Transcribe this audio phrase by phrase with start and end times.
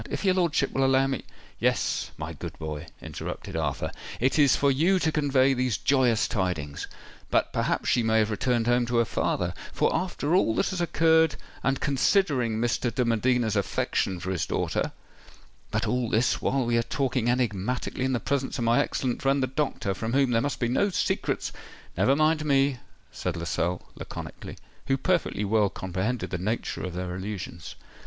[0.09, 1.25] "If your lordship will allow me——"
[1.59, 3.91] "Yes, my good boy," interrupted Arthur.
[4.19, 6.87] "It is for you to convey these joyous tidings.
[7.29, 11.35] But perhaps she may have returned home to her father—for, after all that has occurred,
[11.61, 12.91] and considering Mr.
[12.91, 18.19] de Medina's affection for his daughter——But all this while we are talking enigmatically in the
[18.19, 21.51] presence of my excellent friend the doctor, from whom there must be no secrets——"
[21.95, 22.79] "Never mind me,"
[23.11, 24.57] said Lascelles laconically,
[24.87, 27.75] who perfectly well comprehended the nature of their allusions.